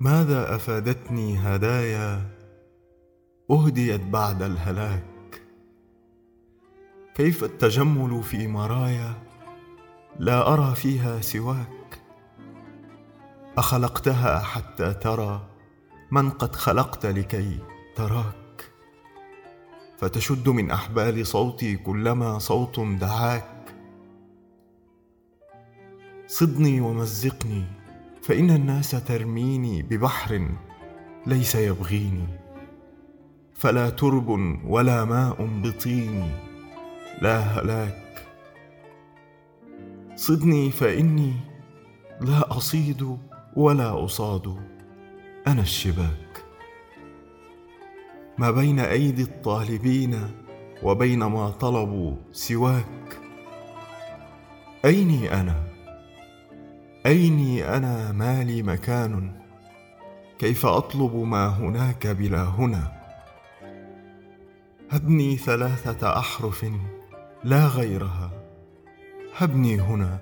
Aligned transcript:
ماذا 0.00 0.54
أفادتني 0.54 1.38
هدايا 1.38 2.30
أهديت 3.50 4.00
بعد 4.00 4.42
الهلاك؟ 4.42 5.42
كيف 7.14 7.44
التجمل 7.44 8.22
في 8.22 8.46
مرايا 8.46 9.12
لا 10.18 10.52
أرى 10.52 10.74
فيها 10.74 11.20
سواك؟ 11.20 12.02
أخلقتها 13.58 14.38
حتى 14.38 14.94
ترى 14.94 15.46
من 16.10 16.30
قد 16.30 16.56
خلقت 16.56 17.06
لكي 17.06 17.58
تراك؟ 17.96 18.72
فتشد 19.98 20.48
من 20.48 20.70
أحبال 20.70 21.26
صوتي 21.26 21.76
كلما 21.76 22.38
صوت 22.38 22.80
دعاك. 22.80 23.74
صدني 26.26 26.80
ومزقني 26.80 27.64
فإن 28.28 28.50
الناس 28.50 28.90
ترميني 28.90 29.82
ببحر 29.82 30.48
ليس 31.26 31.54
يبغيني 31.54 32.26
فلا 33.54 33.90
ترب 33.90 34.28
ولا 34.64 35.04
ماء 35.04 35.46
بطيني 35.62 36.30
لا 37.22 37.38
هلاك. 37.38 38.26
صدني 40.16 40.70
فإني 40.70 41.32
لا 42.20 42.56
أصيد 42.56 43.18
ولا 43.56 44.04
أصاد 44.04 44.56
أنا 45.46 45.62
الشباك. 45.62 46.44
ما 48.38 48.50
بين 48.50 48.80
أيدي 48.80 49.22
الطالبين 49.22 50.30
وبين 50.82 51.24
ما 51.24 51.50
طلبوا 51.50 52.16
سواك 52.32 53.20
أيني 54.84 55.40
أنا؟ 55.40 55.67
ايني 57.06 57.76
أنا 57.76 58.12
ما 58.12 58.44
لي 58.44 58.62
مكان؟ 58.62 59.32
كيف 60.38 60.66
أطلب 60.66 61.14
ما 61.16 61.46
هناك 61.46 62.06
بلا 62.06 62.44
هنا؟ 62.44 62.92
هبني 64.90 65.36
ثلاثة 65.36 66.18
أحرف 66.18 66.66
لا 67.44 67.66
غيرها. 67.66 68.30
هبني 69.36 69.80
هنا. 69.80 70.18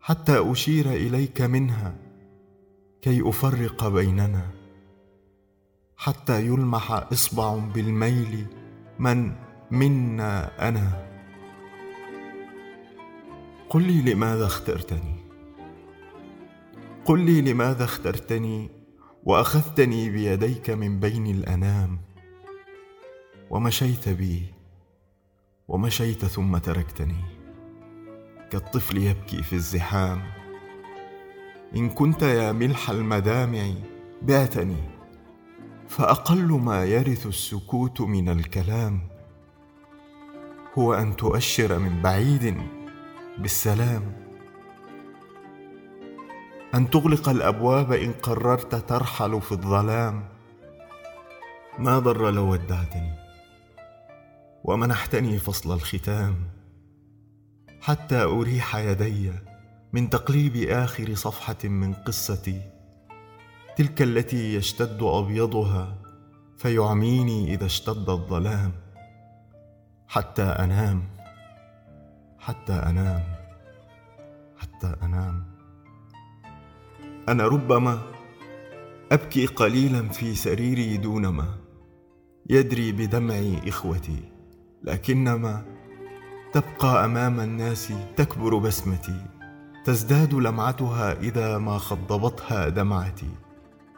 حتى 0.00 0.52
أشير 0.52 0.86
إليك 0.86 1.40
منها. 1.40 1.94
كي 3.02 3.28
أفرق 3.28 3.88
بيننا. 3.88 4.46
حتى 5.96 6.46
يلمح 6.46 6.92
إصبع 7.12 7.54
بالميل 7.54 8.46
من 8.98 9.32
منا 9.70 10.68
أنا. 10.68 11.06
قل 13.70 13.82
لي 13.82 14.12
لماذا 14.12 14.46
اخترتني؟ 14.46 15.19
قل 17.10 17.20
لي 17.20 17.40
لماذا 17.40 17.84
اخترتني 17.84 18.70
وأخذتني 19.24 20.10
بيديك 20.10 20.70
من 20.70 21.00
بين 21.00 21.26
الأنام 21.26 21.98
ومشيت 23.50 24.08
بي 24.08 24.42
ومشيت 25.68 26.24
ثم 26.24 26.56
تركتني 26.56 27.24
كالطفل 28.50 28.98
يبكي 28.98 29.42
في 29.42 29.52
الزحام 29.52 30.22
إن 31.76 31.88
كنت 31.88 32.22
يا 32.22 32.52
ملح 32.52 32.90
المدامع 32.90 33.72
بعتني 34.22 34.82
فأقل 35.88 36.52
ما 36.52 36.84
يرث 36.84 37.26
السكوت 37.26 38.00
من 38.00 38.28
الكلام 38.28 39.00
هو 40.78 40.94
أن 40.94 41.16
تؤشر 41.16 41.78
من 41.78 42.02
بعيد 42.02 42.56
بالسلام 43.38 44.29
أن 46.74 46.90
تغلق 46.90 47.28
الأبواب 47.28 47.92
إن 47.92 48.12
قررت 48.12 48.74
ترحل 48.74 49.40
في 49.40 49.52
الظلام. 49.52 50.24
ما 51.78 51.98
ضر 51.98 52.30
لو 52.30 52.52
ودعتني. 52.52 53.14
ومنحتني 54.64 55.38
فصل 55.38 55.72
الختام. 55.74 56.34
حتى 57.80 58.22
أريح 58.22 58.76
يدي 58.76 59.32
من 59.92 60.10
تقليب 60.10 60.56
آخر 60.56 61.14
صفحة 61.14 61.56
من 61.64 61.94
قصتي. 61.94 62.62
تلك 63.76 64.02
التي 64.02 64.54
يشتد 64.54 65.02
أبيضها 65.02 65.96
فيعميني 66.58 67.54
إذا 67.54 67.66
اشتد 67.66 68.08
الظلام. 68.08 68.72
حتى 70.08 70.42
أنام. 70.42 71.02
حتى 72.38 72.72
أنام. 72.72 73.22
حتى 74.58 74.96
أنام. 75.02 75.49
أنا 77.28 77.46
ربما 77.46 77.98
أبكي 79.12 79.46
قليلا 79.46 80.08
في 80.08 80.34
سريري 80.34 80.96
دونما 80.96 81.54
يدري 82.50 82.92
بدمعي 82.92 83.68
إخوتي 83.68 84.22
لكنما 84.82 85.64
تبقى 86.52 87.04
أمام 87.04 87.40
الناس 87.40 87.92
تكبر 88.16 88.58
بسمتي 88.58 89.26
تزداد 89.84 90.34
لمعتها 90.34 91.12
إذا 91.12 91.58
ما 91.58 91.78
خضبتها 91.78 92.68
دمعتي. 92.68 93.30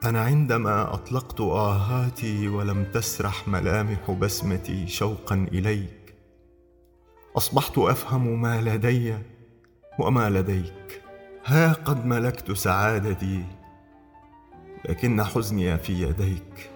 أنا 0.05 0.21
عندما 0.21 0.95
أطلقت 0.95 1.41
آهاتي 1.41 2.49
ولم 2.49 2.85
تسرح 2.85 3.49
ملامح 3.49 4.11
بسمتي 4.11 4.87
شوقا 4.87 5.47
إليك 5.53 6.15
أصبحت 7.37 7.79
أفهم 7.79 8.43
ما 8.43 8.61
لدي 8.61 9.15
وما 9.99 10.31
لديك. 10.31 10.82
ها 11.45 11.73
قد 11.73 12.07
ملكت 12.07 12.53
سعادتي 12.53 13.45
لكن 14.89 15.23
حزني 15.23 15.79
في 15.79 16.03
يديك. 16.03 16.71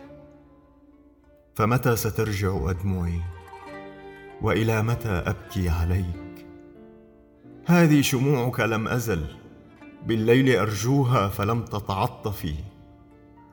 فمتى 1.55 1.97
سترجع 1.97 2.71
أدمعي؟ 2.71 3.21
وإلى 4.43 4.83
متى 4.83 5.09
أبكي 5.09 5.69
عليك؟ 5.69 6.47
هذه 7.67 8.01
شموعك 8.01 8.61
لم 8.61 8.89
أزل 8.89 9.27
بالليل 10.07 10.57
أرجوها 10.57 11.29
فلم 11.29 11.65
تتعطفي. 11.65 12.55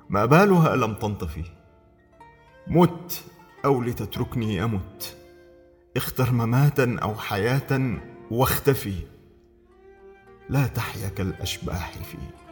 ما 0.09 0.25
بالها 0.25 0.75
لم 0.75 0.93
تنطفي. 0.93 1.43
مت 2.67 3.23
أو 3.65 3.81
لتتركني 3.81 4.63
أمت. 4.63 5.17
اختر 5.97 6.31
مماتا 6.31 6.97
أو 7.01 7.15
حياة 7.15 7.97
واختفي. 8.31 9.12
لا 10.49 10.67
تحيا 10.67 11.09
كالأشباح 11.09 11.91
فيه. 11.91 12.42